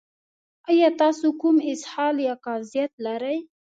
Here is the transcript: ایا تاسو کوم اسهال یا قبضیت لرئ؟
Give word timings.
ایا 0.69 0.89
تاسو 1.01 1.27
کوم 1.41 1.55
اسهال 1.71 2.15
یا 2.27 2.33
قبضیت 2.45 2.91
لرئ؟ 3.05 3.37